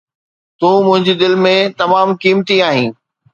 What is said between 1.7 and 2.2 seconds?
تمام